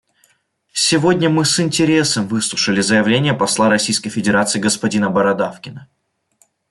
Сегодня 0.73 1.29
мы 1.29 1.45
с 1.45 1.59
интересом 1.59 2.27
выслушали 2.27 2.81
заявление 2.81 3.35
посла 3.35 3.69
Российской 3.69 4.09
Федерации 4.09 4.57
господина 4.57 5.11
Бородавкина. 5.11 5.89